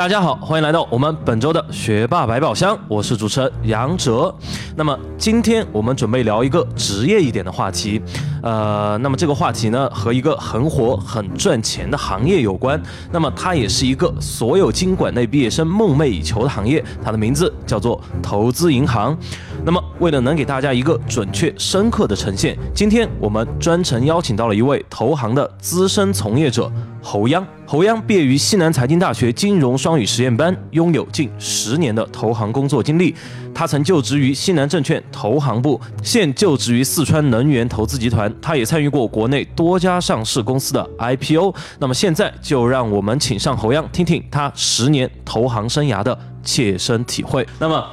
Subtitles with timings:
[0.00, 4.34] 大家好，欢迎来到我们本周的学霸百宝箱，我是主持人杨哲。
[4.74, 8.00] 那么今天我们准备聊一个职业一点的话题，
[8.42, 12.80] 呃，那么这个话题呢和一个很火、很赚钱的行业有关。
[13.12, 19.16] 那么它也是一个所有经管类毕业生梦寐以求的行业，它的名字叫做投资银行。
[19.64, 26.70] 那么为了能给大家一个准确、深刻的呈现，今天我们专程邀请到了一位投行的资深从业者
[27.02, 27.46] 侯央。
[27.66, 33.14] 侯央毕业于西南财经大学金融双语实验班，拥有近十年的投行工作经历。
[33.60, 38.34] 他曾就职于西南证券投行部，现就职于四川能源投资集团。
[38.40, 41.54] 他也参与过国内多家上市公司的 IPO。
[41.78, 47.46] 那么现在就让我们请上侯央，听听他十年投行生涯的切身体会。
[47.58, 47.84] 那么，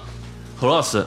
[0.57, 1.05] 侯老师。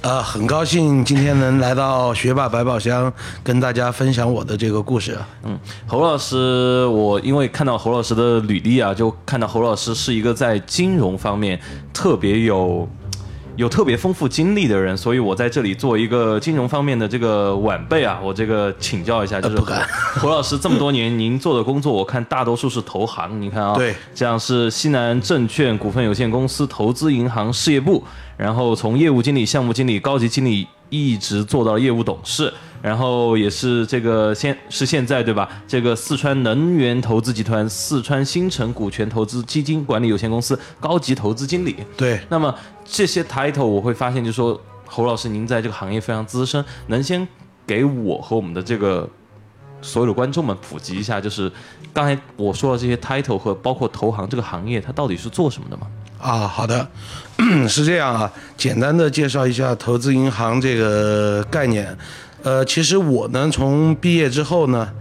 [0.00, 3.12] 呃，很高兴今天能来到学霸百宝箱，
[3.44, 5.16] 跟大家分享我的这个故事。
[5.44, 11.60] 嗯，侯老师，我因为看到侯老师的履历啊，就看到侯老师是一个在金融方面
[11.94, 12.88] 特别有。
[13.56, 19.56] 有特别丰富经历的人，所以我在这里做一个金融方面的这个晚辈啊，我这个请教一下，就是
[20.18, 28.02] 胡老师这么多年您做的工作，我看大多数是投行，你看啊，对，这样是西南证券股份有限公司投资银行事业部，
[28.38, 32.52] 然后从业务经理、项目经理、高级经理一直做到业务董事。
[32.82, 35.48] 然后也是这个现是现在对吧？
[35.68, 41.76] 这个四川能源投资集团四川新城股权投资基金管理有限公司高级投资经理。
[41.96, 42.52] 对，那么
[42.84, 47.26] 这些 title 我会发现，就是说侯老师您在这个行业非常资深，能先
[47.64, 49.08] 给我和我们的这个
[49.80, 51.50] 所有的观众们普及一下，就是
[51.92, 55.86] 刚才我说的这些 title 和包括投行这个行业，它到底是做什么的吗？
[56.18, 56.88] 啊，好的，
[57.68, 61.96] 是这样啊，简单的介绍一下投资银行这个概念。
[62.42, 64.92] 呃，其实我呢，从毕业之后呢。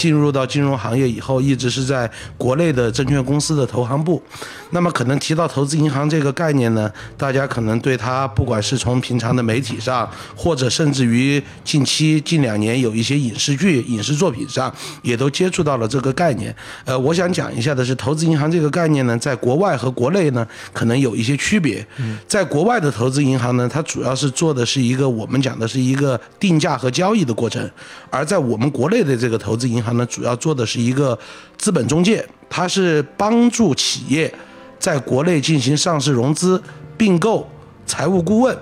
[0.00, 4.22] 进入到金融行业以后，一直是在国内的证券公司的投行部。
[4.70, 16.54] 那么，可能提到投资银行这个概念呢，大家可能对它，不管是从平常的媒体上，或者甚至于近期近两年有一些影视剧、影视作品上，也都接触到了这个概念。
[16.86, 21.86] 呃，我想讲一下的是，投资银行这个概念呢，在国外和国内呢，可能有一些区别。
[22.26, 27.68] 在国外的投资银行呢，它主要是做的是一个我们讲的是一个定价和交易的过程，
[28.08, 29.89] 而在我们国内的这个投资银行。
[29.92, 31.18] 呢，主要做的是一个
[31.56, 34.32] 资本中介，它是帮助企业
[34.78, 36.62] 在国内进行上市融资、
[36.96, 37.48] 并购、
[37.86, 38.56] 财务顾问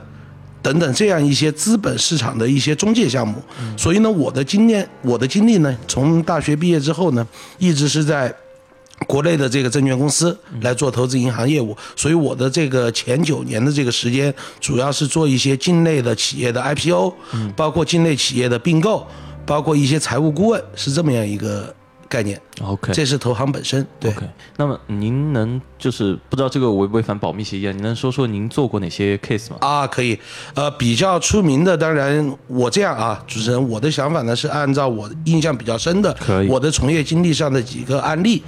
[0.60, 3.42] 等等这样一些资本市场的一些中介项目。
[3.76, 7.26] 所以呢，我的经验，我的经历呢，从大学毕业之后呢，
[7.58, 8.34] 一直是在
[9.06, 11.74] 国内的这个证券公司来做投资银行业务。
[11.94, 17.14] 所以我的这个前九年的这个时间，主要是做一些境内的企业的 IPO，
[17.54, 19.06] 包括境内企业的并购。
[19.48, 21.74] 包括一些财务顾问是这么样一个
[22.06, 23.86] 概念，OK，这是投行本身。
[23.98, 24.12] 对，
[24.58, 27.72] 那么您能就是不知道这个违不违反保密协议啊？
[27.72, 29.56] 您能说说您做过哪些 case 吗？
[29.60, 30.18] 啊，可以，
[30.52, 38.42] 呃，比较出名的，当然我这样啊，主持人，我的想法呢是按照我印象比较深的，可以，我的从业经历上的几个案例，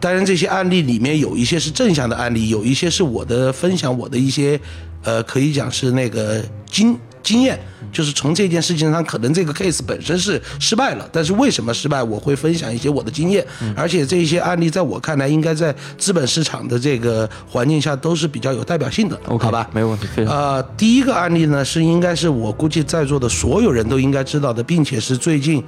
[0.00, 4.58] 当然这些案例里面有一些是正向的案例，有一些是我的分享，我的一些，
[5.04, 6.98] 呃，可以讲是那个经。
[7.22, 7.58] 经验
[7.92, 13.44] 就是从这件事情上，可能这个 case 本身是失败了，但是为什么失败，我会分享一些我的经验，
[13.76, 19.68] 而且这些案例在我看来，应该在资本市场的这个环境下都是比较有代表性的，好吧？
[19.72, 20.06] 没问题。
[20.16, 25.62] 呃，第一个案例呢，是应该是我估计在座的所有人都应该知道的，并且是最近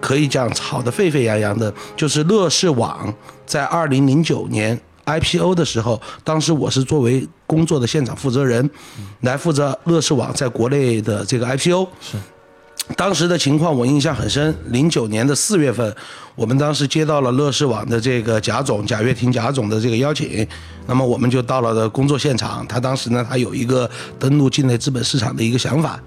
[0.00, 3.12] 可以讲炒得沸沸扬扬的，就是乐视网
[3.46, 4.78] 在二零零九年。
[5.18, 8.68] IPO 的时候，当时我是作为工作的现场负责人，
[9.22, 11.88] 来负责乐视网在国内的这个 IPO。
[12.00, 12.16] 是，
[12.96, 14.54] 当时的情况我印象很深。
[14.68, 15.94] 零九年的四月份，
[16.34, 20.46] 我们当时接到了乐视网的这个贾总贾跃亭贾总的这个邀请，
[20.86, 22.66] 那么我们就到了的工作现场。
[22.66, 23.88] 他当时呢，他有一个
[24.18, 26.00] 登陆境内资本市场的一个想法。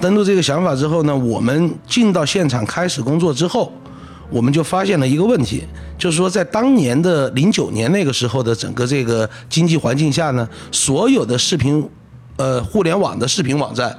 [0.00, 3.72] 登陆这个想法之后呢，我们进到现场开始工作之后。
[4.30, 5.62] 我们就发现了一个问题，
[5.96, 11.88] 就是说，在当年的零九年那个时候的整个这个经济环境下呢，所有的视频，
[12.36, 13.96] 呃，互联网的视频网站，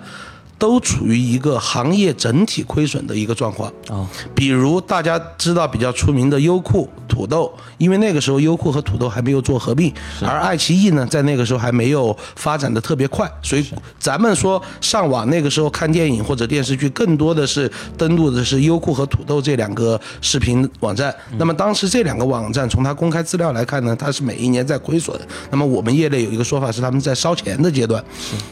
[0.58, 3.72] 都处于一个行业整体亏损的一个状况。
[3.90, 13.66] 哦，比如大家知道比较出名的优酷、土豆，因为那个时候优酷和土豆还没有做合并，而爱奇艺呢，在那个时候还没有发展的特别快，所以
[14.00, 21.14] 咱们说上网那个时候看电影或者电视剧，更多的是登录的是优酷和土豆这两个视频网站。
[21.38, 25.16] 那么当时这两个网站从它公开资料来看呢，它是每一年在亏损。
[25.52, 28.04] 那么我们业内有一个说法是他们在烧钱的阶段，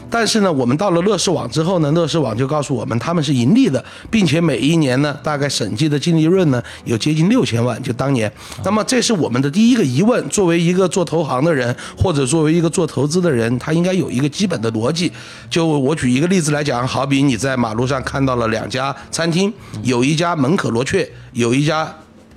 [0.08, 8.30] 但是呢，我们到了乐视网之后呢，乐视网就告诉我们他们是盈利的，并且每一年呢，大概审计的净利润呢有接近六千万，就当年。
[8.62, 15.10] 那么这是我们的第一个疑问，作为一个做投行的人，或者作为一个做投资的人，他应该有一个基本的逻辑。
[15.48, 19.50] 就我举一个例子来讲，好比你在马路上看到了两家餐厅，
[19.82, 21.90] 有一家门可罗雀，有一家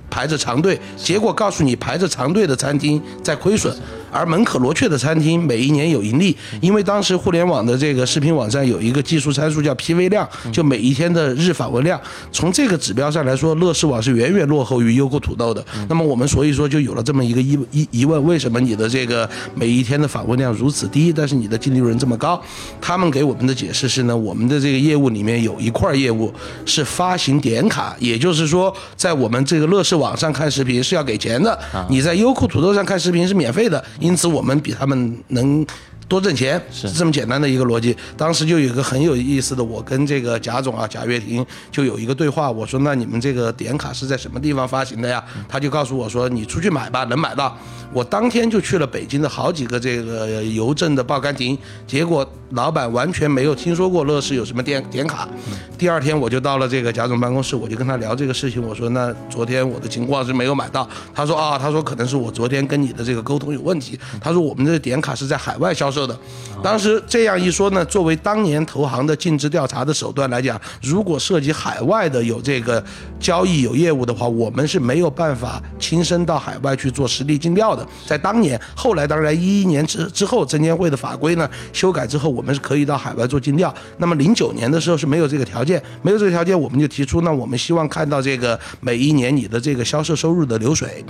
[0.08, 3.76] 排着长队，结果告诉你排着长队的餐厅在亏损。
[4.10, 12.00] 而门可罗雀的餐厅每一年有盈利，因为当时互联网的这个视频网站有一个技术参数叫 PV 量，就每一天的日访问量。
[12.32, 15.64] 从这个指标上来说，乐视网是远远落后于优酷土豆的。
[15.88, 22.40] 那么我们所以说就有了这么一个疑疑疑问：为什么你的这个每一天的访问量如此低，但是你的净利润这么高？
[22.80, 26.32] 他们给我们的解释是呢，我们的这个业务里面有一块业务
[26.64, 31.58] 是发行点卡，也就是说，在我们这个乐视网上看视频是要给钱的，
[31.88, 33.82] 你在优酷土豆上看视频是免费的。
[34.00, 35.64] 因此，我们比他们能
[36.10, 37.96] 多挣钱，是这么简单的一个逻辑。
[38.16, 42.50] 当时就有一个很有意思的，我跟这个贾总啊，贾跃亭就有一个对话。
[42.50, 47.56] 我说：“那你们这个点卡是在什么地方发行的呀？”他就告诉我说：“你出去买吧，能买到。”
[47.94, 55.28] 我当天就去了北京的好几个这个邮政的报刊亭，结果老板完全没有听说过乐视有什么点点卡。
[55.78, 58.60] 第二天我就到了这个贾总办公室，我就跟他聊这个事情。
[58.60, 66.18] 我说：“那昨天我的情况是没有买到。”他说：“啊，他说可能是我昨天跟你的这个沟通有问题。”他说：“我们这个点卡是在海外销售。”的，
[66.62, 72.82] 当时这样一说呢，作为当年投行的尽职调查的手段来讲，如果涉及海外的有这个
[73.18, 77.86] 交易有业务的话，我们是没有办法亲身到海外去做实地尽调的。
[78.06, 83.74] 在当年，后来当然一一年之之后，证监会的法规呢修改之后，我们是可以到海外做尽调。
[83.98, 91.04] 那么零九年的时候是没有这个条件，没有这个条件，我们就提出，那我们希望看到这个每一年你的这个销售收入的流水。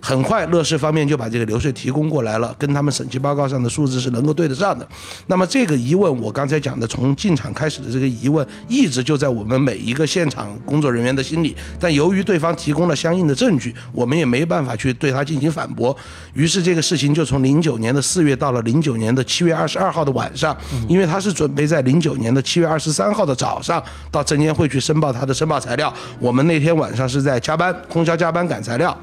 [0.00, 4.86] 很快，乐视方面就把这个流水提供过来了，跟他们审计报告上的数字是能够对得上的。
[5.26, 11.56] 那么这个疑问，我刚才讲的从进场开始的这个疑问，一直就在我们每一个现场工作人员的心里。
[11.78, 15.96] 但由于对方提供了相应的证据，我们也没办法去对他进行反驳。
[16.34, 20.56] 于是这个事情就从零九年的四月到了零九年的七月二十二号的晚上，
[20.88, 25.92] 因为他是准备在零九年的七月二十三号的早上到证监会去申报他的申报材料。
[26.18, 28.96] 我们那天晚上是在加班，通宵加班赶材料。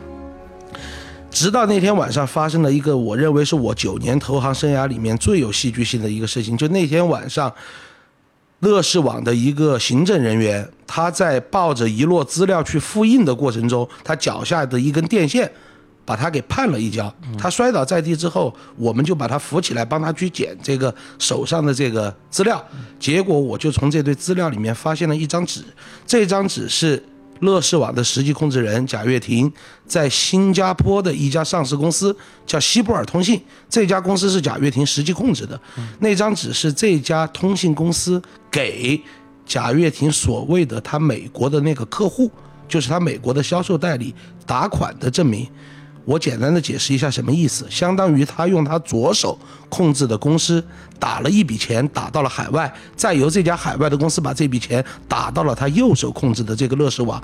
[1.32, 7.54] 直到那天晚上发生了一个我认为是我九年投行生涯里面最有戏剧性的一个事情，就那天晚上，
[8.60, 15.50] 乐视网的一个行政人员，他在抱着一摞资料去复印的过程中，他脚下的一根电线
[16.04, 22.62] 把他给绊了一跤，他摔倒在地之后，我们就把他扶起来，帮他去捡这个手上的这个资料，
[23.00, 25.64] 结果我就从这堆资料里面发现了一张纸，
[26.06, 27.02] 这张纸是。
[27.40, 29.52] 乐视网的实际控制人贾跃亭
[29.86, 32.16] 在新加坡的一家上市公司
[32.46, 35.60] 叫西布尔通信，这家公司是贾跃亭实际控制的。
[36.00, 38.22] 那张纸是这家通信公司
[38.52, 39.02] 给
[39.46, 42.30] 贾跃亭所谓的他美国的那个客户，
[42.68, 44.14] 就是他美国的销售代理
[44.46, 45.48] 打款的证明。
[46.10, 49.38] 我简单的解释一下什么意思，相当于他用他左手
[49.70, 50.64] 控制的公司
[50.98, 57.24] 打了一笔钱打到了海外，再由这家海外的公司把这笔钱打到了他右手控制的这个乐视网，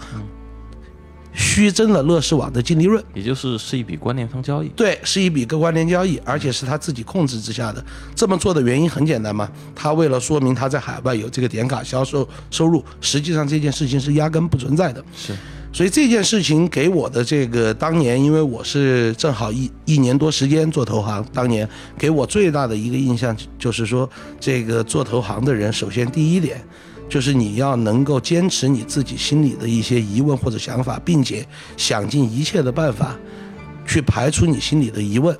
[1.34, 4.68] 虚增了乐视网的净利润，也就是是一笔关联方交易。
[4.76, 7.84] 对，是一笔个关联交易，而且是他自己控制之下的。
[8.16, 15.04] 这么做的原因很简单嘛，他为了说明他在海外有这个点卡销售收入，实际上这件事情是压根不存在的。
[15.18, 15.36] 是。
[15.76, 21.68] 所以这件事情给我的这个当年，因为我是正好一一年多时间做投行，当年
[21.98, 26.64] 给我最大的一个印象就是说，这个做投行的人，首先第一点，
[27.10, 33.14] 就是你要能够坚持你自己心里的一些疑问或者想法，并且想尽一切的办法
[33.86, 35.38] 去排除你心里的疑问。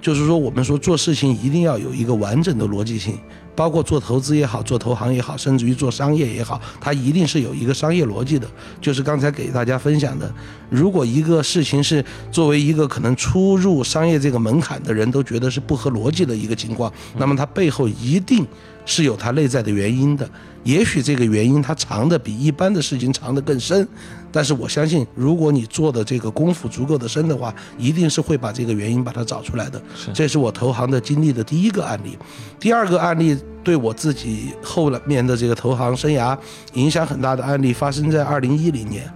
[0.00, 3.18] 就是说，我们说做事情一定要有一个完整的逻辑性。
[3.58, 8.46] 包括做投资也好，做投行也好，甚至于做商业也好，它一定是有一个商业逻辑的。
[8.80, 10.32] 就是刚才给大家分享的，
[10.70, 18.46] 如果一个事情是作为一个可能出入商业这个门槛的人都觉得是不合逻辑的一个情况，那么它背后一定
[18.86, 20.30] 是有它内在的原因的。
[20.62, 23.86] 也许这个原因它藏的比一般的事情藏得更深。
[24.30, 29.80] 但是我相信，如果你做的这个功夫足够的深的话，一定是会把这个原因把它找出来的。
[30.12, 32.16] 这是我投行的经历的第一个案例。
[32.60, 36.36] 第二个案例对我自己后面的这个投行生涯
[36.74, 39.10] 影响很大的案例，发生在二零一零年。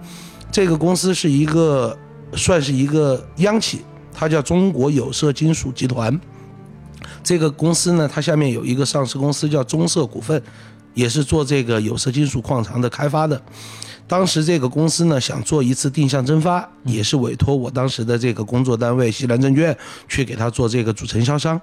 [0.51, 1.97] 这个公司是一个
[2.35, 3.81] 算是一个央企，
[4.13, 6.19] 它叫中国有色金属集团。
[7.23, 10.41] 这个公司呢，它下面有一个上市公司叫中色股份，
[10.93, 13.41] 也是做这个有色金属矿藏的开发的。
[14.07, 19.75] 当时这个公司呢想做一次定向增发，也是委托我当时的这个工作单位西南证券
[20.07, 21.59] 去给他做这个主承销商。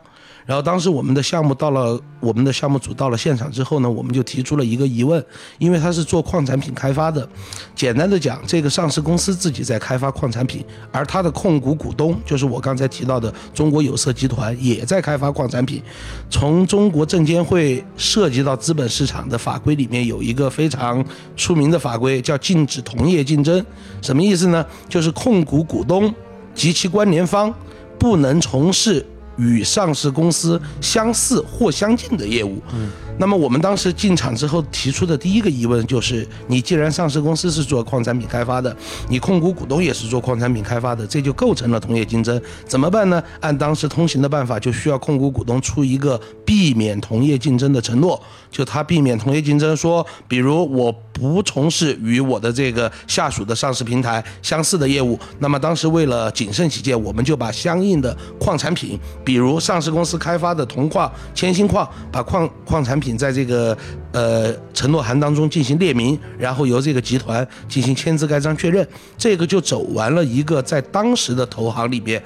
[0.47, 5.25] 然后当时我们的项目到了，我们的项目组到了现场之后呢，我们就提出了一个疑问，
[5.59, 7.28] 因为他是做矿产品开发的，
[7.75, 15.82] 简单的讲，这个上市公司自己在开发矿产品，而他的控股股东就是我刚才提到的中国有色集团也在开发矿产品。
[16.28, 21.04] 从中国证监会涉及到资本市场的法规里面有一个非常
[21.37, 23.64] 出名的法规叫禁止同业竞争，
[24.02, 24.64] 什么意思呢？
[24.88, 26.12] 就是控股股东
[26.54, 27.54] 及其关联方
[27.99, 29.06] 不能从事。
[29.40, 32.62] 与上市公司相似或相近的业务。
[32.75, 38.76] 嗯，那么我们当时进场之后提出的第一个疑问就是：你既然上市公司是做矿产品开发的，
[39.09, 43.23] 你控股股东也是做矿产品开发的，这就构成了同业竞争，怎么办呢？
[43.40, 50.94] 按当时通行的办法，就需要控股股东出一个避免同业竞争的承诺，就他避免同业竞争，说，比如我。
[51.21, 63.77] 不从事与我的这个下属的上市平台相似的业务，那么当时为了谨慎起见，我们就把相应的矿产品，比如上市公司开发的铜矿、铅锌矿，把矿矿产品在这个
[64.12, 68.87] 呃承诺函当中进行列明，然后由这个集团进行签字盖章确认，
[69.19, 72.23] 这个就走完了一个在当时的投行里边。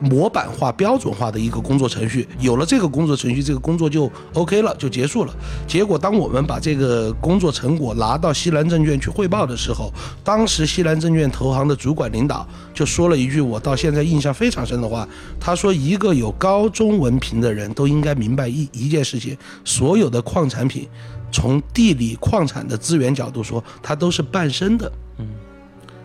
[0.00, 5.34] 模板化、标准化的一个工作程序，有了这个工作程序，这个工作就 OK 了，就结束了。
[5.66, 15.08] 结果，当我们把这个工作成果拿到西南证券去汇报的时候，当时西南证券投行的主管领导就说了一句我到现在印象非常深的话，
[15.40, 20.88] 他说：“一个有高中文凭的人都应该明白一一件事情，所有的矿产品，
[21.30, 24.90] 从地理矿产的资源角度说，它都是半生的。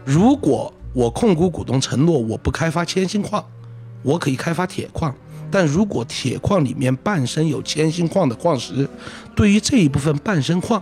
[0.05, 3.43] 如果我控股股东承诺我不开发铅锌矿。”
[4.01, 5.13] 我可以开发铁矿，
[5.51, 8.87] 但如果铁矿里面伴生有铅锌矿的矿石，
[9.35, 10.81] 对于这一部分伴生矿，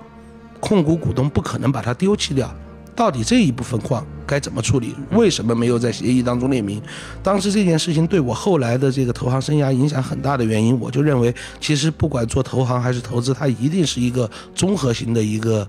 [0.59, 2.53] 控股股东不可能把它丢弃掉。
[2.95, 4.95] 到底这一部分矿该怎么处理？
[5.11, 6.81] 为什么没有在协议当中列明？
[7.21, 15.67] 当时这件事情对我后来的这个投行生涯影响很大的原因，我就认为，其实不管做投行还是投资，它一定是一个综合型的一个。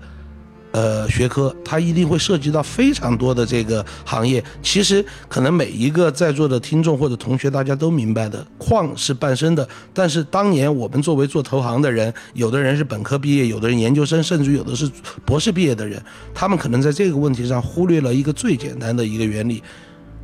[0.71, 4.43] 呃，学科它一定会涉及到非常多的这个行业。
[4.61, 9.67] 其实可能每一个在座的听众或者同学，大家都明白的，矿是半生的。
[9.93, 14.89] 但是当年我们作为做投行的人，有的人是本科毕业，有的人研究生，甚至有的是
[15.25, 16.01] 博士毕业的人，
[16.33, 19.63] 他们可能在这个问题上忽略了一个最简单的一个原理。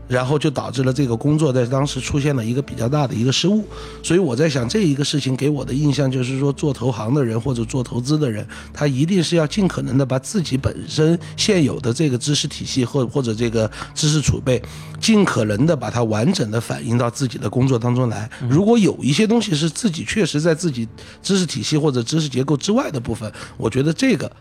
[0.07, 3.65] 然后就导致了这个工作在当时出现了一个比较大的一个失误，
[4.03, 14.61] 所以我在想这一个事情给我的印象就是说，做投行的人或者做投资的人，他一定是要尽可能的把自己本身现有的这个知识体系或或者这个知识储备，
[14.99, 18.29] 尽可能的把它完整的反映到自己的工作当中来。
[18.47, 20.87] 如果有一些东西是自己确实在自己
[21.23, 24.31] 知识体系或者知识结构之外的部分，我觉得这个。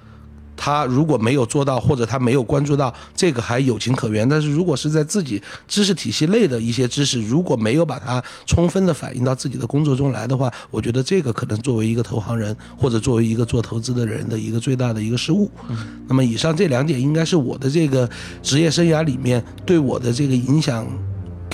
[0.64, 4.26] 他如果没有做到，或者他没有关注到这个，还有情可原。
[4.26, 15.50] 但是如果是在自己知识体系内的一些知识，如果没有把它充分的反映到自己的工作中来的话，我觉得这个可能作为一个投行人，或者作为一个做投资的人的一个最大的一个失误。
[16.08, 18.08] 那么以上这两点应该是我的这个
[18.42, 20.86] 职业生涯里面对我的这个影响。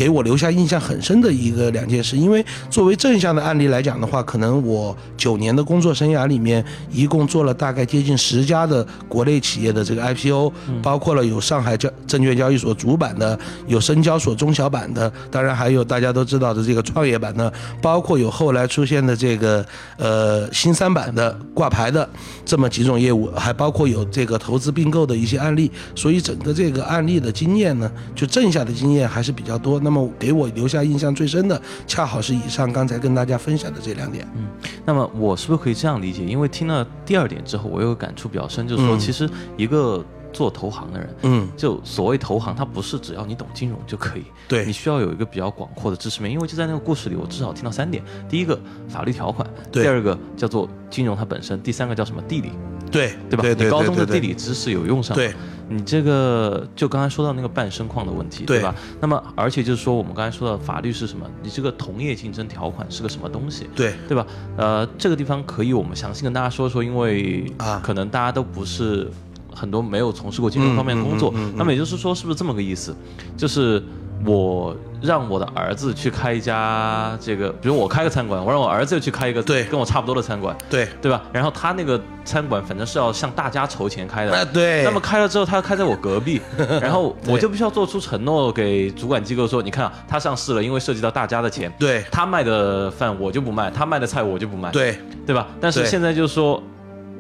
[0.01, 10.51] 给我留下印象很深的一个两件事，因为作为正向的案例来讲的话，可能我九年的工作生涯里面，一共做了大概接近十家的国内企业的这个 IPO，
[10.83, 17.53] 包括了有上海交证券交易所主板的，有深交所中小板的，当然还有大家都知道的这个创业板的，
[17.83, 19.63] 包括有后来出现的这个
[19.99, 22.09] 呃新三板的挂牌的
[22.47, 29.79] 这么几种业务，还包括有这个投资并购的一些案例，所以整个这个案例的经验呢，就正向的经验还是比较多。
[29.81, 34.25] 那那么给我留下印象最深的，恰好是以上刚才跟大家分享的这两点。
[34.37, 34.47] 嗯，
[34.87, 36.25] 那么我是不是可以这样理解？
[36.25, 46.31] 因为听了第二点之后，我有感触比较深，就是说，其实一个做投行的人，嗯，就所谓投行，它不是只要你懂金融就可以，对你需要有一个比较广阔的知识面。
[46.31, 48.57] 因为就在那个故事里，我至少听到三点：第一个
[48.89, 52.53] 法律条款，第二个叫做金融它本身，第三个叫什么地理，
[52.91, 53.45] 对对吧？
[53.63, 55.17] 你高中的地理知识有用上。
[55.17, 55.33] 对。
[55.73, 58.75] 你这个就刚才说到那个半生矿的问题，对吧？
[59.01, 61.25] 那么而且就是说，我们刚才说到法律是什么？
[61.45, 63.69] 你这个同业竞争条款是个什么东西？
[63.77, 64.27] 对，对吧？
[64.57, 69.09] 呃，这个地方可以我们详细跟大家说说，因为啊，可能大家都不是
[69.55, 71.33] 很多没有从事过金融方面的工作。
[71.55, 72.93] 那么也就是说，是不是这么个意思？
[73.37, 73.81] 就是
[74.27, 81.23] 我让我的儿子去开一家这个，比如我开个餐馆，我让我儿子去开一个对跟我差不多的餐馆，对，对吧？
[81.33, 84.47] 然后他那个餐馆反正是要向大家筹钱开的，
[84.85, 86.41] 那么开了之后，他开在我隔壁，
[86.81, 95.49] 然后我就必须要做出承诺给主管机构说，你看啊，他上市了，因为涉及到大家的钱，对他卖的饭我就不卖，他卖的菜我就不卖，对对吧？
[95.61, 96.63] 但是现在就是说，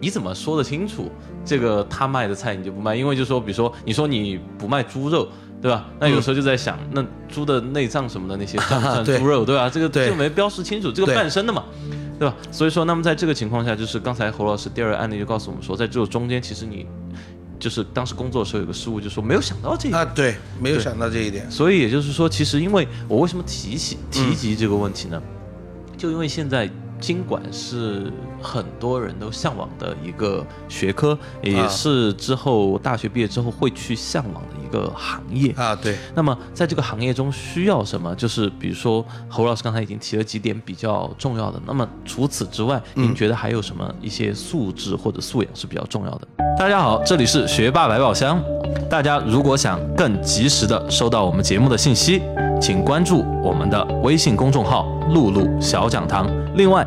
[0.00, 1.10] 你怎么说得清楚
[1.44, 2.94] 这个他卖的菜你就不卖？
[2.94, 5.26] 因为就说，比如说你说你不卖猪肉。
[5.60, 5.86] 对吧？
[5.98, 9.44] 那有时候就在想，那猪的内脏什么的那些 算不算对猪肉？
[9.44, 9.68] 对吧？
[9.68, 11.64] 这个对就没标识清楚，这个半生的嘛，
[12.18, 12.34] 对吧？
[12.50, 16.86] 所以说，那么在这个情况下，就是刚才侯老师第二个案例就告诉我们说，在这个中间，其实你
[17.58, 20.02] 就是当时工作的时候有个失误，就是说没有想到这一点。
[20.02, 21.50] 啊，对，没有想到这一点。
[21.50, 25.22] 所以也就是说，其实因为我为什么提起提及这个问题呢？
[25.96, 35.52] 就因为现在经管是很多人都向往的一个学科，也是之后大学毕业之后会去向往的一个行业。
[35.56, 38.14] 啊，对，那么在这个行业中需要什么？
[38.14, 41.60] 就是比如说侯老师刚才已经提了几点比较重要的。
[41.66, 46.28] 那么除此之外，您觉得还有什么一些素质或者素养是比较重要的？
[46.58, 48.42] 大家好，这里是学霸百宝箱。
[48.88, 52.20] 大家如果想更及时的收到我们节目的信息，
[52.60, 56.28] 请关注我们的微信公众号“露露小讲堂”。
[56.56, 56.86] 另外，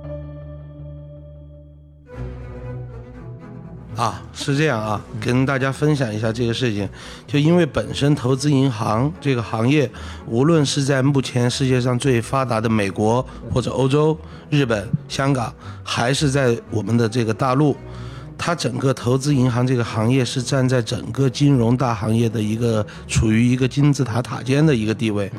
[3.97, 6.87] 啊，是这样啊，跟大家分享一下这个事情。
[7.27, 9.89] 就因为本身投资银行这个行业，
[10.25, 14.17] 无论是在目前世界上最发达的美国或者欧洲、
[14.49, 17.75] 日本、香港，还是在我们的这个大陆，
[18.37, 25.29] 它整个投资银行这个行业是站在整个金融大行业的一个处于一个金字塔塔尖的一个地位。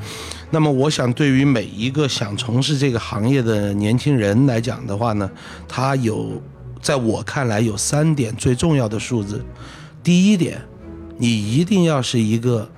[0.50, 5.28] 那么，我想对于每一个想从事这个行业的年轻人来讲的话呢，
[5.66, 6.40] 他有。
[6.82, 9.42] 在我看来，有三点最重要的数字。
[10.02, 10.60] 第一点，
[11.16, 12.68] 你一定要是一个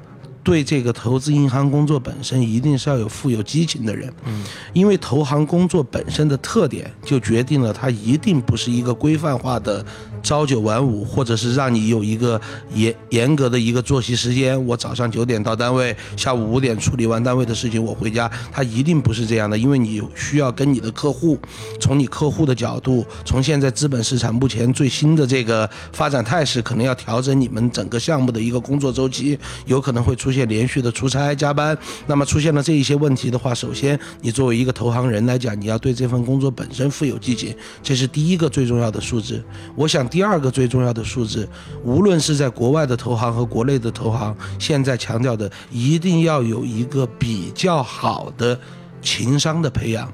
[0.43, 4.13] 对这个投资银行工作本身一定是要有富有激情的人。
[4.27, 9.85] 嗯，因为投行工作本身的特点就决定了它一定不是一个规范化的
[10.25, 12.41] 朝九晚五，或者是让你有一个
[12.75, 14.67] 严严格的一个作息时间。
[14.67, 18.29] 我早上九点到单位，下午五点处理完单位的事情，我回家。
[18.51, 21.39] 他一定不是这样的，因为你需要跟你的客户，
[21.79, 31.77] 从你客户的角度，从现在资本市场目前最新的这个发展态势，可能要调整你们整个项目的一个工作周期，有可能会出现连续的出差加班。
[32.07, 39.45] 那么出现了这一些问题的话，首先你作为一个投行人来讲，你要对这份工作本身富有激情，这是第一个最重要的素质。
[39.77, 41.49] 我想第二个最重要的素质，
[41.83, 48.57] 无论是在国外的投行和国内的投行，现在强调的一定要有一个比较好的
[49.03, 50.09] 情商的培养。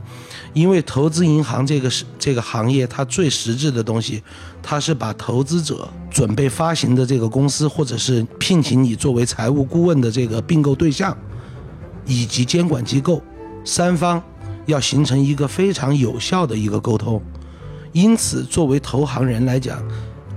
[0.55, 4.23] 因为投资银行这个是这个行业，它最实质的东西，
[4.63, 11.15] 它是把投资者准备发行的这个公司，或者是聘请你作为财务顾问的这个并购对象，
[12.07, 13.23] 以及监管机构
[13.67, 14.23] 三方
[14.65, 17.23] 要形成一个非常有效的一个沟通。
[17.93, 19.83] 因此，作为投行人来讲，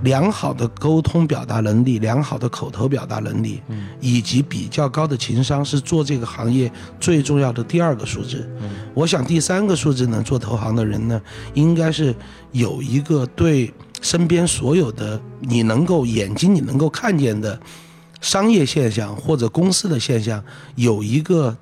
[0.02, 3.62] 良好的沟通表达能力、良好的口头表达能力，
[4.00, 8.48] 以及比较高的情商，是做这个行业最重要的第二个素质。
[8.92, 11.20] 我想第三个素质呢，做投行的人呢，
[11.54, 12.14] 应该是
[12.52, 17.58] 有一个对身边所有的你能够眼睛你能够看见的
[18.20, 20.42] 商业现象或者公司的现象，
[20.74, 21.56] 有一个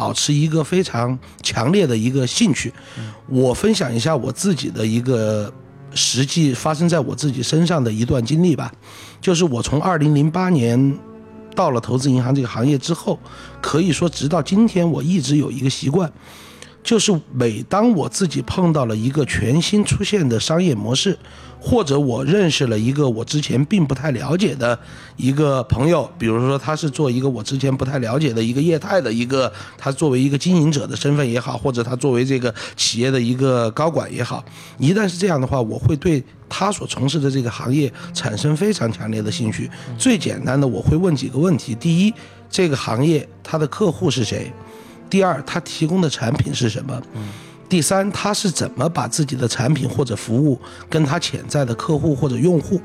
[0.00, 2.72] 保持一个非常强烈的一个兴趣。
[3.28, 5.52] 我分享一下我自己的一个
[5.94, 8.72] 实际发生在我自己身上的一段经历吧，
[9.20, 10.98] 就是我从二零零八年
[11.54, 13.18] 到了投资银行这个行业之后，
[13.60, 16.10] 可以说直到今天，我一直有一个习惯，
[16.82, 21.16] 就是每当我自己碰到了一个全新出现的商业模式，
[21.60, 24.78] 或者我认识了一个我之前并不太了解的
[25.16, 34.42] 一个朋友，比如说他是做一个我之前不太了解的一个业态的一个，他作为一个经营者的身份也好，或者他作为这个企业的一个高管也好，
[34.78, 39.70] 一旦是这样的话，我会对他所从事的这个行业产生非常强烈的兴趣。
[39.98, 42.14] 最简单的，我会问几个问题：第一，
[42.48, 44.50] 这个行业它的客户是谁？
[45.10, 47.02] 第二，他提供的产品是什么？
[47.68, 52.80] 第三，他是怎么把自己的产品或者服务跟他潜在的客户或者用户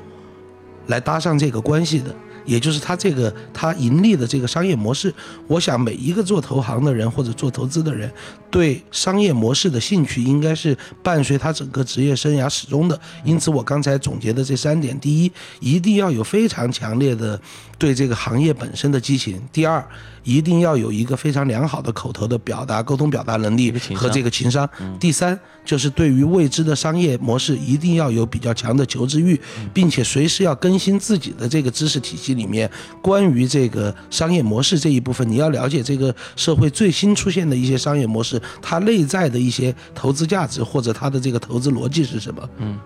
[0.87, 2.13] 来搭上这个关系的？
[2.45, 5.11] 也就是他这个他盈利的这个商业模式。
[5.47, 8.07] 我想每一个做投行的人或者做投资的人，
[8.51, 13.01] 对商业模式的兴趣应该是伴随他整个职业生涯始终的。
[13.23, 17.41] 因此，我刚才总结的这三点：第一，一定要有非常强烈的
[17.77, 19.85] 对这个行业本身的激情；第二，
[20.23, 24.65] 一定要有一个非常良好的口头的表达、沟通表达能力和这个情商；
[24.99, 29.39] 第三，就是对于未知的商业模式，一定要有比较强的求知欲，
[29.73, 32.69] 并且随时要更新自己的这个知识体系里面
[33.01, 42.49] 关于这个商业模式这一部分，你要了解这个社会最新出现的一些商业模式，它内在的一些投资价值或者它的这个投资逻辑是什么？
[42.57, 42.79] 嗯，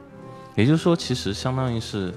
[0.56, 2.13] 也就是说，其实相当于是。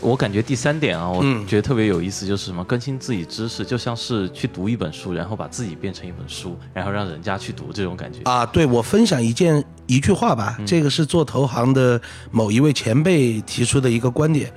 [0.00, 8.46] 我感觉第三点啊，我觉得特别有意思，就是什么更新自己知识，就像是去读一本书，然后把自己变成一本书，然后让人家去读这种感觉啊。
[8.46, 14.50] 对，我分享一件一句话吧，这个是做投行的某一位前辈提出的一个观点，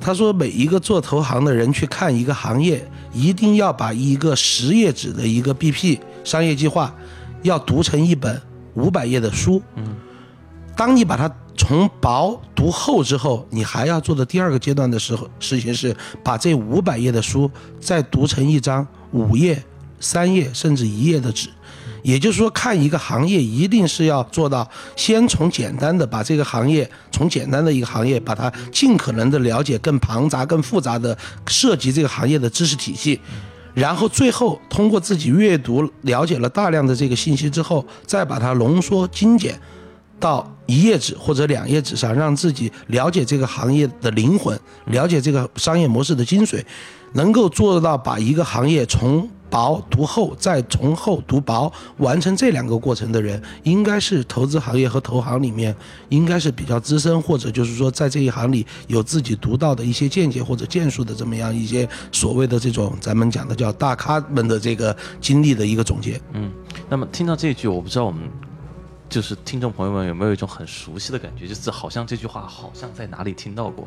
[0.00, 6.92] 他说每一个做投行的人去看一个行业，一定要把一个十页纸的一个 BP 商业计划，
[7.42, 8.40] 要读成一本
[8.74, 9.62] 五百页的书。
[9.76, 9.94] 嗯，
[10.78, 11.30] 当你把它。
[11.60, 19.60] 从薄读厚之后，你还要做的第二个阶段的时候，事情是把这五百页的书再读成一张五页、
[19.98, 21.48] 三页甚至一页的纸。
[22.04, 33.20] 也就是说，看一个行业一定是要做到先从简单的把这个行业从简单的一个行业，把它尽可能的了解更庞杂、更复杂的涉及这个行业的知识体系，
[33.74, 39.60] 然后最后通过自己阅读了解了大量的这个信息之后，再把它浓缩精简。
[40.20, 46.62] 到一页纸或者两页纸上，让自己了解这个行业的灵魂，了解这个商业模式的精髓，
[47.14, 55.74] 能够做到把一个行业从薄读厚，再从厚读薄，完成这两个过程的人，应该是投资行业和投行里面
[56.10, 66.20] 应该是比较资深，或者就是说在这一行里有自己独到的一些见解或者建树的这么样一些所谓的这种咱们讲的叫大咖们的这个经历的一个总结。
[66.34, 66.52] 嗯，
[66.90, 68.20] 那么听到这句，我不知道我们。
[69.08, 71.46] 就是听众朋友们有没有一种很熟悉的感觉？
[71.46, 73.84] 就是好像这句话好像在哪里听到过，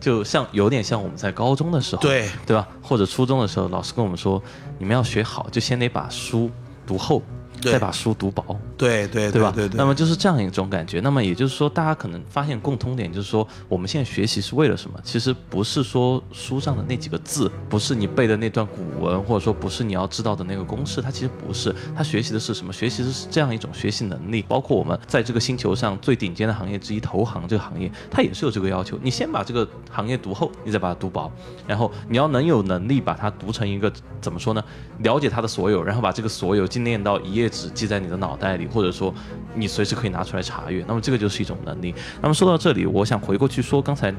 [0.00, 2.66] 就像有点像我们在高中的时候，对对吧？
[2.82, 4.42] 或者初中的时候，老师跟我们说，
[4.78, 6.50] 你们要学好，就先得把书
[6.86, 7.22] 读厚。
[7.62, 9.52] 再把书读薄，对对对吧？
[9.54, 9.76] 对对。
[9.76, 11.00] 那么就是这样一种感觉。
[11.00, 14.98] 那么也就是说，大家可能发现共通点，就是说，我们现在学习是为了什么？
[15.04, 21.76] 其实不是说书上的那几个字，不是你背的那段古文，或者说不是你要知道的那个公式，它其实不是。
[21.94, 22.72] 它学习的是什么？
[22.72, 24.42] 学习的是这样一种学习能力。
[24.48, 28.98] 包括我们在这个星球上最顶尖的行业之一——投行这个行业，它也是有这个要求。
[29.02, 31.30] 你先把这个行业读厚，你再把它读薄，
[31.66, 34.64] 然后你要能有能力把它读成一个怎么说呢？
[35.00, 38.30] 了解它的所有，然后把这个所有精炼到一页纸，记在你的脑。
[38.30, 39.12] 脑袋里，或者说
[39.54, 41.94] 你随时可以拿出来查阅，那么这个就是一种能力。
[42.22, 44.14] 那么说到这里，我想回过去说刚才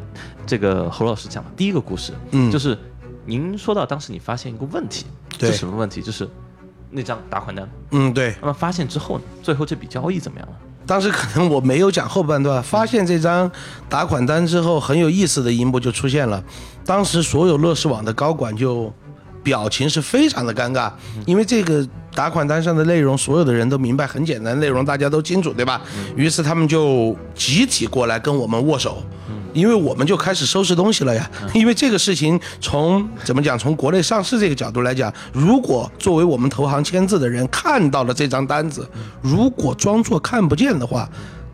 [0.45, 2.77] 这个侯老师讲的第一个故事，嗯，就是
[3.25, 5.05] 您说到当时你发现一个问题，
[5.39, 6.01] 是什么问题？
[6.01, 6.27] 就是
[6.89, 8.35] 那张打款单，嗯，对。
[8.41, 9.23] 那么发现之后呢？
[9.41, 10.55] 最后这笔交易怎么样了？
[10.85, 13.49] 当时可能我没有讲后半段，发现这张
[13.87, 16.43] 打款单之后，很有意思的一幕就出现了。
[16.83, 18.91] 当时所有乐视网的高管就
[19.43, 20.91] 表情是非常的尴尬，
[21.25, 21.87] 因为这个。
[22.13, 25.81] 打款单上的内容，所有的人都明白，很简单，内容大家都清楚，对吧？
[26.13, 29.01] 于是他们就集体过来跟我们握手，
[29.53, 31.31] 因为我们就开始收拾东西了呀。
[31.53, 38.85] 因为这个事情从怎么讲，从国内上市这个角度来讲，如果作为我们投行签字的人看到了这张单子，
[39.21, 41.09] 如果装作看不见的话。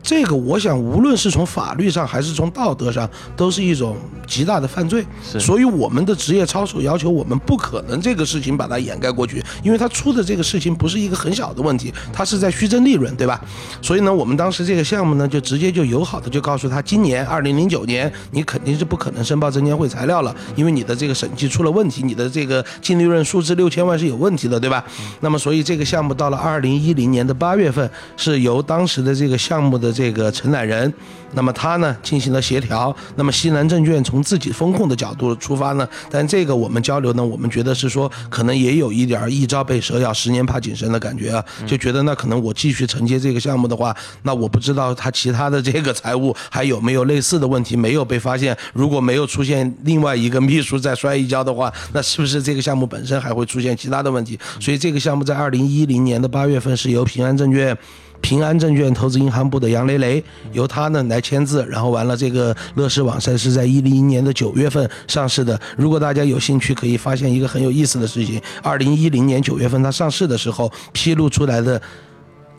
[0.07, 5.05] 这个我想，无论是从法律上还是从道德上，都是一种极大的犯罪。
[5.37, 13.37] 所以我们的职业操守要求我们不可能这个事情把它掩盖过去，因为他出的这个事情不是一个很小的问题，他是在虚增利润，对吧？
[13.81, 24.81] 所以呢，我们当时这个项目呢，就直接就友好的就告诉他，今年二零零九年你肯定是不可能申报证监会材料了，因为你的这个审计出了问题，你的这个净利润数字六千万是有问题的，对吧？
[25.19, 29.93] 那么所以这个项目到了二零一零年的八月份，是由当时的这个项目的。
[29.97, 30.93] 这个承揽人，
[31.33, 32.95] 那么他呢进行了协调。
[33.15, 48.55] 那么西南证券从自己风控的角度出发呢，但这个我们交流呢，我们觉得是说可能也有一点一朝被蛇咬，十年怕井绳的感觉啊，就觉得那可能我继续承接这个项目的话，那我不知道他其他的这个财务还有没有类似的问题没有被发现。
[48.73, 54.37] 如果没有出现另外一个秘书再摔一跤的话，那是不是这个项目本身还会出现其他的问题？
[54.59, 57.75] 所以这个项目在二零一零年的八月份是由平安证券。
[58.21, 65.59] 平安证券投资银行部的杨雷雷，由他呢来签字，然后完了，这个乐视网站是在一零年的九月份上市的。
[65.77, 71.81] 如果大家有兴趣，可以发现一个很有意思的事情：二零一零年九月份它上市的时候，披露出来的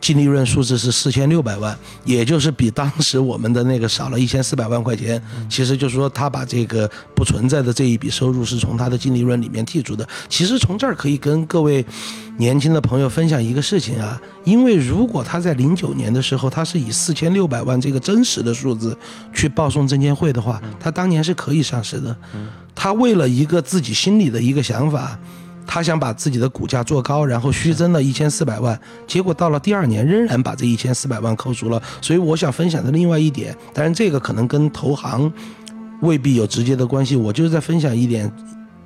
[0.01, 5.21] 净利润数字是四千六百万，也就是比当时我们的那个少了一千四百万块钱。
[5.49, 10.07] 其实就是说，他把这个不存在的这一笔收入是从他的净利润里面剔除的。
[10.29, 11.85] 其实从这儿可以跟各位
[12.39, 18.97] 年轻的朋友分享一个事情啊，因为如果他在零九年的时候，他是以四千六百万这个真实的数字
[19.31, 22.15] 去报送证监会的话，他当年是可以上市的。
[22.73, 25.19] 他为了一个自己心里的一个想法。
[25.71, 31.79] 他想把自己的股价做高，然后虚增了一千四百万，结果到了第二年仍然把这一千四百万扣除了。
[32.01, 35.31] 所以我想分享的另外一点，当然这个可能跟投行
[36.01, 38.27] 未必有直接的关系，我就是在分享一点，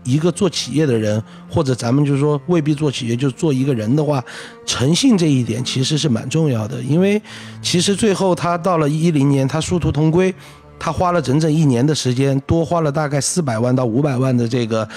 [0.03, 4.23] 一个做企业的人，或者咱们就是说未必做企业，就是做一个人的话，
[4.65, 6.81] 诚信这一点其实是蛮重要的。
[6.81, 7.21] 因为
[7.61, 10.33] 其实最后他到了一零年，他殊途同归，
[10.77, 14.87] 他花了整整一年的时间，多花了大概四百万到五百万的这个。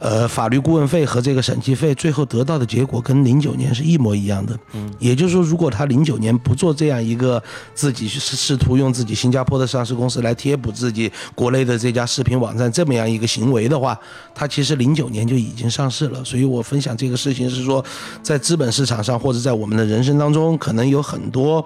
[0.00, 4.58] 呃，法律顾问费和这个审计费，最后得到的结果跟零九年是一模一样的。
[4.72, 7.40] 嗯，也就是说，如果他零九年不做这样一个
[7.74, 13.94] 自己试试图用自己新加坡的上市公司来贴补自己国内的这家视频网站这么样一个行为的话，
[14.34, 16.24] 他其实零九年就已经上市了。
[16.24, 17.84] 所以我分享这个事情是说，
[18.22, 21.62] 在资本市场上或者在我们的人生当中，可能有很多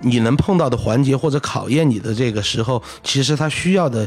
[0.00, 4.06] 你能碰到的环节或者考验你的这个时候，其实他需要的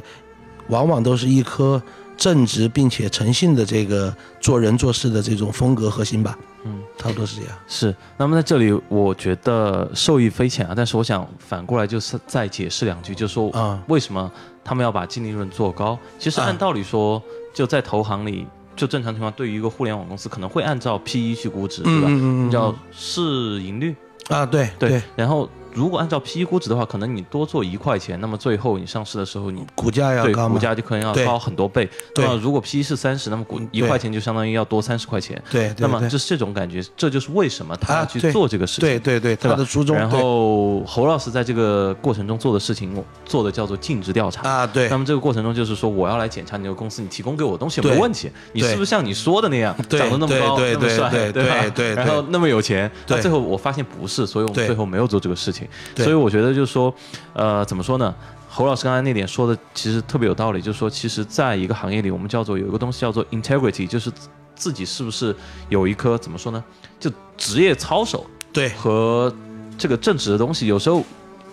[0.67, 1.81] 往往都是一颗。
[2.23, 7.57] 正直并且诚信的这个做人做事的这种风格核心吧，嗯，差不多是这样。
[7.67, 14.31] 是，那么在这里我觉得受益匪浅啊，但是我想反过来就是再解释两句，就说啊，为什么
[14.63, 15.99] 他们要把净利润做高？
[16.17, 17.21] 其实按道理说，
[17.53, 22.07] 就在投行里，就正常情况，对于一个互联网公司，可能会按照 P E 去估值，对吧？
[22.49, 23.93] 叫市盈率
[24.29, 25.49] 啊，对对，然后。
[25.75, 31.89] 如果按照 P/E 估值的话，可能你多做一块钱，那么最后你上市的时候，你股价要高股价就可能要高很多倍。
[32.15, 35.41] 那么如果 P/E 是三十，那么股一块钱就相当于要多三十块钱。
[35.49, 38.88] 对，那么就是这种感觉，这就是为什么他要去做这个事情。
[38.88, 39.95] 对对对，他的初衷。
[39.95, 44.67] 然后侯老师在这个过程中做的事情，做的叫做尽职调查啊。
[44.67, 44.88] 对。
[44.89, 48.29] 那么这个过程中就是说，我要来检查你这个公司，你提供给我的东西有没有问题？
[48.51, 51.67] 你是不是像你说的那样长得那么高、那么帅，对吧？
[51.73, 51.95] 对。
[51.95, 55.67] 然后那么有钱，那最后我发现不是，所以我们最后没有做这个事情。
[55.97, 56.54] 所以我觉得。
[56.54, 56.93] 就是说，
[57.34, 58.13] 呃，怎么说呢？
[58.47, 64.12] 侯老师刚才那点说的其实特别有道理，就是说，其实在一个行业里，我们叫做有一个东西叫做 integrity，就是
[64.56, 65.36] 自己是不是
[65.69, 66.63] 有一颗怎么说呢？
[66.99, 68.23] 就职业操守
[68.54, 69.34] 对和
[69.80, 71.04] 这个正直的东西，有时候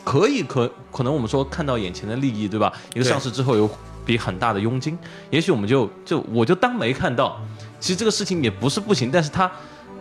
[0.04, 2.70] 可以可可能我们说看到眼前的利益，对吧？
[2.94, 3.66] 一个上市之后有
[4.04, 4.98] 笔很大的佣金，
[5.30, 7.40] 也许我们就就我就当没看到。
[7.80, 9.50] 其实这个事情也不是不行，但是他。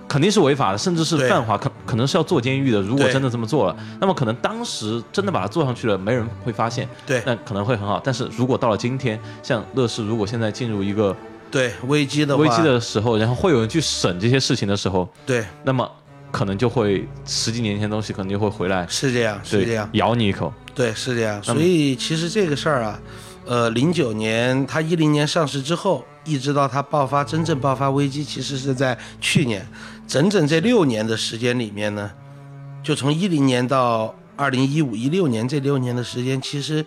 [0.09, 2.81] 肯定是违法的，甚至是犯法，可可能是要坐监狱的。
[2.81, 8.01] 如果真的这么做了，那么可能当时真的把它做上去了，没人会发现，对，那可能会很好。
[8.03, 11.15] 但是如果到了今天，像乐视，如果现在进入一个
[11.51, 15.89] 对危机的危机的时候，然后会有人去审这些事情的时候，对，那么
[16.31, 21.41] 可能就会十几年前的东西可能就会回来，是这样，是这样，咬你一口，对，是这样。
[21.43, 22.99] 所以其实这个事儿啊。
[23.45, 29.65] 呃，零九年它一零年上市之后，一直到它爆发真正爆发危机，其实是在去年，
[30.09, 32.09] 整整这六年的时间里面呢，
[32.81, 36.83] 就从一零年到二零一五一六年这六年的时间，其实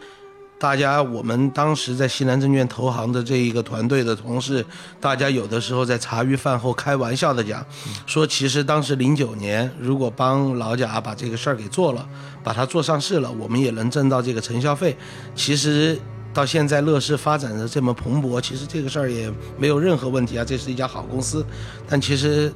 [0.59, 4.67] 大家我们当时在西南证券投行的这一个团队的同事，
[5.01, 7.65] 大家有的时候在茶余饭后开玩笑的讲，
[8.07, 12.05] 说其实当时零九年如果帮老贾把这个事儿给做了，
[12.43, 14.97] 把它做上市了，我们也能挣到这个承销费，
[15.37, 15.97] 其实。
[16.35, 21.47] 到现在，乐视发展的这么蓬勃，其实这个事儿也没有任何问题啊，这是一家好公司。
[21.87, 22.53] 但其实。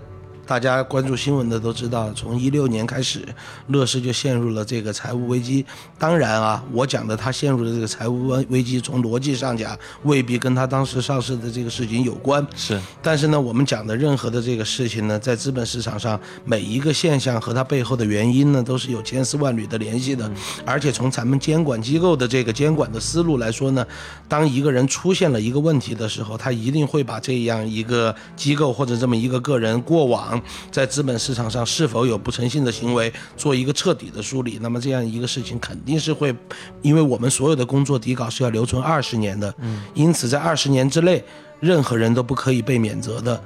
[0.47, 3.27] 大家关注新闻的都知道，从一六年开始，
[3.67, 5.67] 乐视就陷入了这个财务危机。
[5.99, 12.47] 当然啊，我讲的他陷入的这个财务危危机，从逻辑上讲，未必跟他当时上市的这个事情有关。
[12.55, 12.81] 是。
[13.03, 20.31] 但是呢，我们讲的任何的这个事情呢，在资本市场上，每一个现象和它背后的原因呢，都是有千丝万缕的联系的。
[20.65, 23.85] 而且从咱们监管机构的这个监管的思路来说呢，
[24.29, 30.36] 当一个人出现了一个问题的时候，他一定会把这样一个机构或者这么一个个人过往。
[30.71, 36.35] 在资本市场上是否有不诚信的行为，做一个彻底的梳理，那么这样一个事情肯定是会，
[36.83, 41.25] 因为我们所有的工作底稿是要留存二十年的，嗯，因此在二十年之内，
[41.61, 43.43] 任何人都不可以被免责的，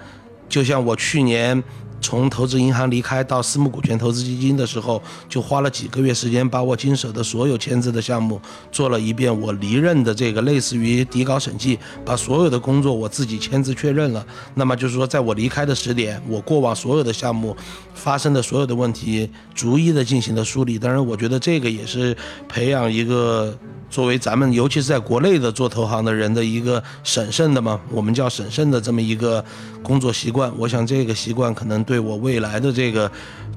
[0.49, 1.63] 就像我去年。
[2.01, 8.41] 从投资银行离开到私募股权投资基金的时候，就花了几个月时间，把我经手的所有签字的项目
[8.73, 9.41] 做了一遍。
[9.41, 14.27] 我离任的这个类似于底稿审计，把所有的工作我自己签字确认了。
[14.55, 17.57] 那么就是说，在我离开的时点，我过往所有的项目
[17.95, 20.79] 发生的所有的问题，逐一的进行了梳理。
[20.79, 22.17] 当然，我觉得这个也是
[22.49, 23.57] 培养一个
[23.91, 29.45] 作为咱们尤其是在国内的做投行的人的一个审慎的嘛，我们叫审慎的这么一个
[29.83, 30.51] 工作习惯。
[30.57, 33.11] 我想这个习惯可能对我未来的这个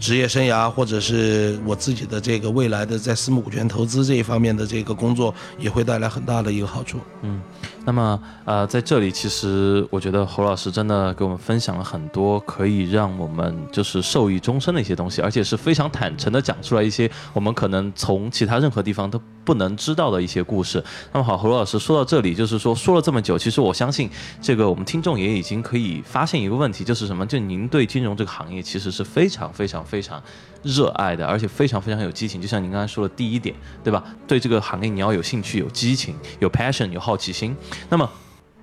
[0.04, 7.00] 职业生涯，或者是我自己的这个未来的在私募股权投资这一方面的这个工作，也会带来很大的一个好处。
[7.22, 7.42] 嗯，
[7.86, 20.84] 那么呃，在这里其实我觉得侯老师真的给我们分享了很多可以让我们就是受益终身的一些东西，而且是非常坦诚的讲出来一些我们可能从其他任何地方都不能知道的一些故事。
[21.14, 24.10] 那么好，侯老师说到这里，就是说说了这么久，其实我相信
[24.42, 27.26] 这个我们听众也已经可以发现一个问题，就是什么？
[27.26, 30.20] 就您对金融这个行业其实是非常非常非常
[30.64, 32.42] 热爱的，而且非常非常有激情。
[32.42, 34.04] 就像您刚才说的第一点，对吧？
[34.26, 37.56] 对这个行业你要有兴趣、有激情、有 passion、有好奇心。
[37.90, 38.10] 那么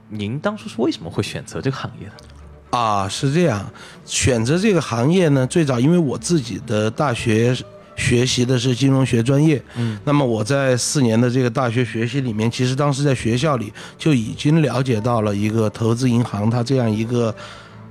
[0.09, 2.77] 您当初是为什么会选择这个行业的？
[2.77, 3.65] 啊，是这样，
[4.05, 7.57] 选择这个行业呢，最早因为我自己的大学
[7.95, 17.33] 学习的是金融学专业，嗯，那么我在四年的这个大学学习里面，其实当时在学校里就已经了解到了一个投资银行它这样一个，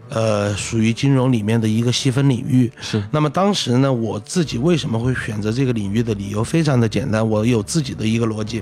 [0.09, 2.71] 呃，属于金融里面的一个细分领域。
[2.81, 8.61] 是，那么当时呢，我自己为什么会选择这个领域的理由非常的简单，我有自己的一个逻辑，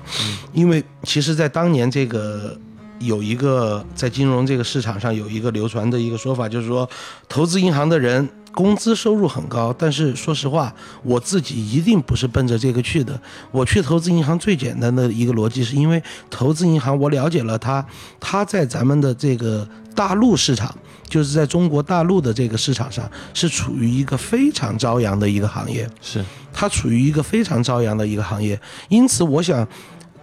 [0.54, 2.58] 因为其实，在当年这个。
[3.00, 6.90] 有一个在金融这个市场上有一个流传的一个说法，就是说，
[7.30, 13.22] 投资银行的人工资收入很高，但是说实话，我自己一定不是奔着这个去的。
[13.52, 17.86] 我去投资银行最简单的一个逻辑，是因为投资银行我了解了它，
[18.20, 20.76] 它在咱们的这个大陆市场，
[21.08, 29.67] 就是在中国大陆的这个市场上，是处于一个非常朝阳的一个行业，是它处于一个非常朝阳的一个行业，因此我想。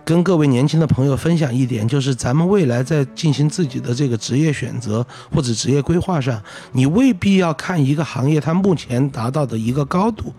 [0.04, 10.32] 跟各位年轻的朋友分享一点，就是咱们未来在进行自己的这个职业选择或者职业规划上，你未必要看一个行业它目前达到的一个高度。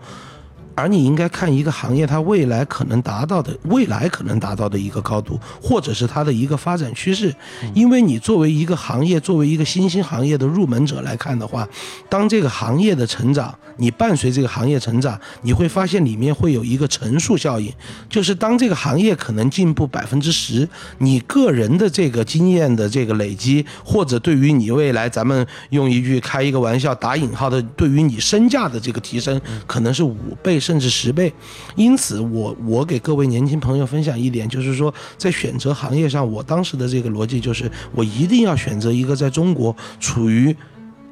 [0.76, 7.34] 而你应该看一个行业它未来可能达到的未来可能达到的一个高度，或者是它的一个发展趋势。
[7.72, 11.66] 因为你作为一个行业，作为一个新兴行业的入门者来看的话，
[12.10, 17.72] 当这个行业的成长，你伴随这个行业成长，你会发现里面会有一个乘数效应，
[18.10, 30.60] 就是当这个行业可能进步百分之十，你个人的这个经验的这个累积，或者对于你未来，咱们用一句开一个玩笑打引号的，对于你身价的这个提升，可能是五倍。
[30.66, 31.32] 甚至十倍，
[31.76, 40.56] 因此我我给各位年轻朋友分享一点，就是说在选择行业上，我当时的这个逻辑就是，我一定要选择一个在中国处于。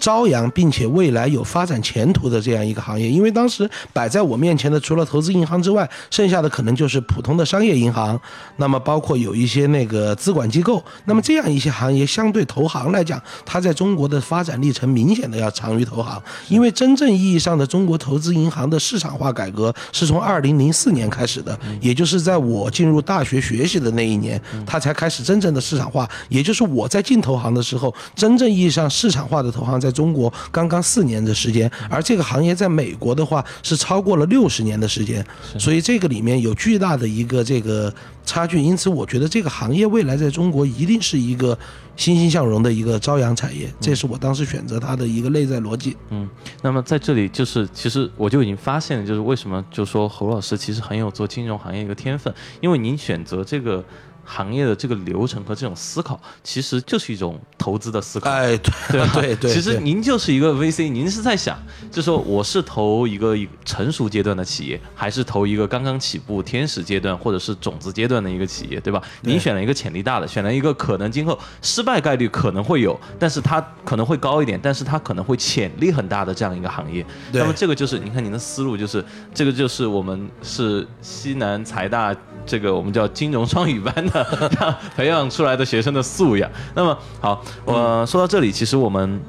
[0.05, 8.21] 朝阳，并且未来有发展前途的这样一个行业，因为当时摆在我面前的，除了投资银行之外，剩下的可能就是普通的商业银行，
[8.59, 29.81] 那么包括有一些那个资管机构，那么这样一些行业，相对投行来讲，它在中国的发展历程明显的要长于投行，因为真正意义上的中国投资银行的市场化改革是从二零零四年开始的，也就是在我进入大学学习的那一年，它才开始真正的市场化，也就是我在进投行的时候，真正意义上市场化的投行。
[29.85, 35.25] 在中国刚刚四年的时间，而这个行业在美国的话是超过了六十年的时间，
[35.59, 37.95] 所以这个里面有巨大的一个这个
[38.27, 38.61] 差距。
[38.61, 41.57] 因此，我觉得这个行业未来在中国一定是一个
[41.97, 45.97] 欣欣向荣的一个朝阳产业，这是我当时选择它的一个内在逻辑。
[46.11, 46.29] 嗯，
[46.61, 53.85] 那么在这里就是，其实我就已经发现了，就是为什么就说侯老师其实很有做金融行业一个天分，因为您选择这个。
[54.25, 58.31] 行业的这个流程和这种思考，其实就是一种投资的思考。
[58.31, 61.59] 哎，对对 对，其实您就是一个 VC，您是在想，
[61.91, 69.03] 就说我是投一个成熟阶段的企业，还是投一个刚刚起步天使阶段或者是种子阶段的一个企业，对吧？
[69.23, 77.05] 您选了一个潜力大的，选了一个可能今后失败概率可能会有，但是它可能会高一点，但是它可能会潜力很大的这样一个行业。
[77.33, 82.15] 那么这个就是，您看您的思路就是，这个就是我们是西南财大。
[82.47, 84.14] 这个我们叫金融双语班的
[84.97, 86.51] 培养出来的学生的素养。
[86.75, 89.21] 那么好，我说到这里，其实我们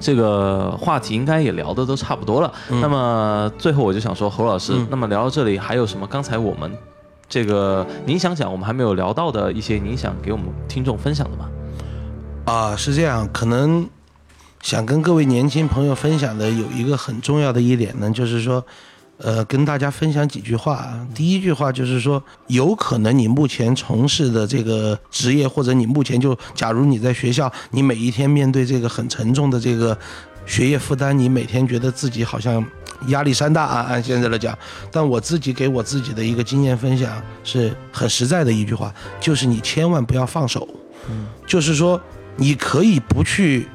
[0.00, 2.52] 这个话题应该也聊的都差不多了。
[2.68, 6.06] 那么最后我就想说，侯老师，那么聊到这里还有什么？
[6.06, 6.70] 刚才我们
[7.28, 11.48] 这个您想讲我们还没有聊到的一些，您想给我们听众分享的吗？
[12.44, 13.88] 啊，是这样，可能
[14.62, 18.64] 想跟各位年轻朋友分享的有一个很重要的一点呢，就是说。
[19.22, 21.06] 呃，跟大家分享几句话啊。
[21.14, 29.96] 第一句话就是说，有可能你目前从事的这个职业，或者你目前就，假如你在学校，你每一天面对这个很沉重的这个
[30.46, 32.64] 学业负担，你每天觉得自己好像
[33.08, 33.86] 压力山大啊。
[33.88, 34.56] 按现在来讲，
[34.90, 40.66] 但我自己给我自己的一个经验分享是很实在的一句话，就是你千万不要放手。
[41.10, 42.00] 嗯，就是说
[42.36, 43.68] 你可以不去。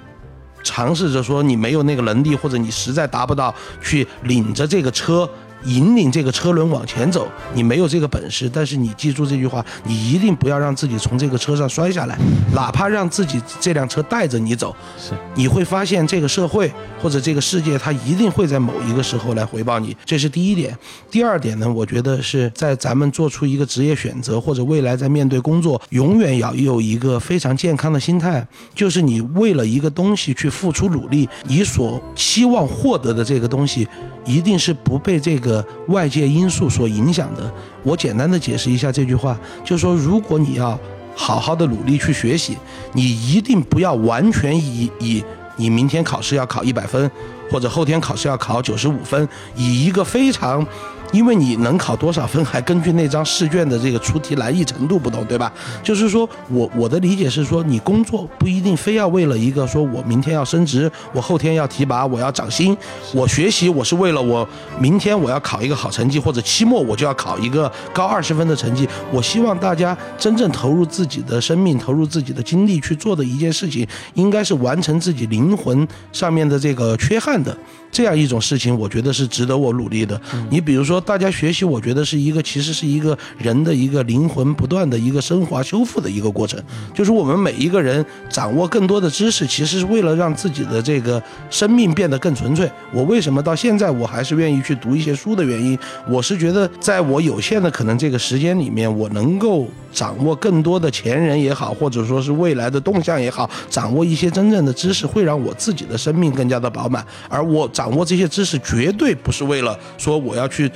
[0.66, 5.30] 尝试着说你没有那个能力，或者你实在达不到去领着这个车
[5.66, 8.50] 引领这个车轮往前走，你没有这个本事。
[8.52, 12.18] 但是你记住这句话，你一定不要让自己从这个车上摔下来，
[12.54, 19.96] 哪怕让自己这辆车带着你走，是你会发现这个社会或者这个世界，它一定会在某一个时候来回报你。
[20.06, 20.78] 这是第一点。
[21.10, 33.88] 第二点呢，我觉得是在咱们做出一个职业选择或者未来在面对工作，永远要有一个非常健康的心态，就是你为了一个东西去付出努力，你所期望获得的这个东西，
[34.26, 35.55] 一定是不被这个
[35.90, 37.52] 外界因素所影响的。
[37.84, 40.80] 我简单的解释一下这句话，就是说，如果你要
[41.16, 42.58] 好好的努力去学习，
[42.94, 45.24] 你一定不要完全以以
[45.58, 47.10] 你明天考试要考一百分，
[47.52, 50.66] 或者后天考试要考九十五分，以一个非常。
[51.12, 55.52] 因为你能考多少分，还根据那张试卷的这个出题难易程度不同，对吧？
[55.82, 62.76] 就是说我我的理解是说，你工作不一定非要为了一个说我明天要升职，我后天要提拔，我要涨薪。
[63.14, 64.48] 我学习我是为了我
[64.80, 68.88] 明天我要考一个好成绩，或者期末我就要考一个高二十分的成绩。
[69.12, 77.56] 我希望大家真正投入自己的生命，投入自己的精力去做的一件事情，应该是完成自己灵魂上面的这个缺憾的。
[77.96, 80.20] 这样一种事情，我觉得是值得我努力的。
[80.50, 86.62] 你比如说，大家学习，我觉得是一个，其实是一个人的一个灵魂不断的一个升华修复的一个过程。
[86.94, 92.70] 就是我们每一个人掌握更多的知识，其实是为了让自己的这个生命变得更纯粹。
[92.92, 95.80] 我为什么到现在我还是愿意去读一些书的原因，
[96.10, 107.04] 我是觉得在我有限的可能这个时间里面，我能够掌握更多的前人也好，或者说是未来的动向也好，掌握一些真正的知识，会让我自己的生命更加的饱满。
[107.30, 110.70] 而我掌握这些知识绝对不是为了说我要去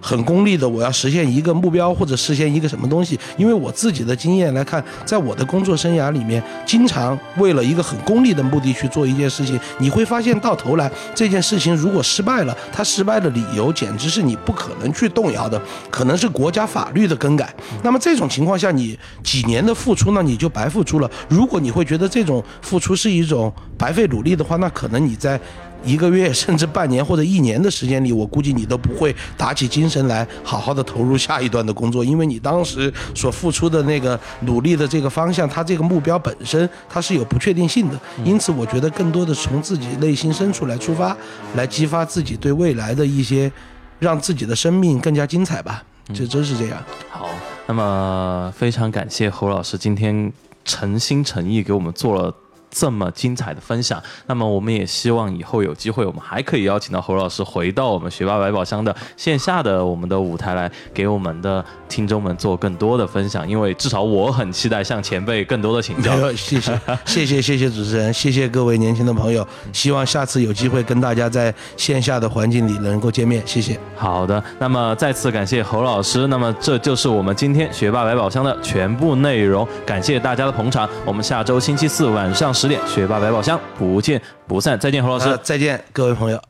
[0.00, 3.18] 很功利的，我要实现一个目标或者实现一个什么东西。
[3.36, 17.54] 因为我自己的经验来看，在我的工作生涯里面，经常为了一个很功利的目的去做一件事情，你会发现到头来这件事情如果失败了，它失败的理由简直是你不可能去动摇的，可能是国家法律的更改。
[17.82, 21.10] 那么这种情况下，你几年的付出呢，你就白付出了。
[21.28, 25.40] 如果你会觉得这种付出是一种白费努力的话，那可能你在。
[25.84, 37.98] 一个月 甚至半年或者一年的时间里，我估计你都不会打起精神来好好的投入下一段的工作，因为你当时所付出的那个努力的这个方向，它这个目标本身它是有不确定性的。
[38.24, 41.16] 因此，我觉得更多的从自己内心深处来出发，
[41.54, 43.50] 来激发自己对未来的一些，
[43.98, 45.82] 让自己的生命更加精彩吧。
[46.12, 46.82] 这真是这样。
[47.08, 47.28] 好，
[47.66, 50.32] 那么非常感谢侯老师今天
[50.64, 52.34] 诚心诚意给我们做了。
[52.70, 63.48] 这么精彩的分享，那么我们也希望以后有机会，我们还可以邀请到侯老师回到我们学霸百宝箱的线下的我们的舞台来，给我们的听众们做更多的分享。
[63.48, 66.10] 因为至少我很期待向前辈更多的请教。
[66.32, 69.44] 谢谢，谢谢，谢谢主持人，谢谢各位年轻的朋友。
[69.72, 73.42] 希望下次有机会跟大家在线下的环境里能够见面。
[73.44, 73.76] 谢谢。
[73.96, 76.28] 好的，那么再次感谢侯老师。
[76.28, 79.66] 那么这就是我们今天学霸百宝箱的全部内容。
[79.84, 80.88] 感谢大家的捧场。
[81.04, 82.54] 我们下周星期四晚上。
[82.60, 84.78] 十点，学霸百宝箱，不见不散。
[84.78, 85.40] 再见，何老师。
[85.42, 86.49] 再见，各位朋友。